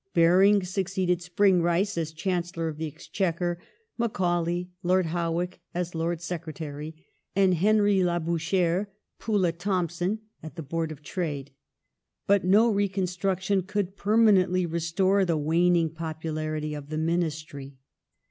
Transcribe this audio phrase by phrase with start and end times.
[0.15, 3.59] Baring succeeded Spring Rice as Chancellor of Exchequer;
[3.99, 8.87] Macaulay, Lord Howick as War Secretary, and Henry Labouchere,
[9.19, 11.51] Poulett Thomson at the Board of Trade.
[12.25, 17.75] But no reconstruction could permanently restore the waning popularity of the Ministry.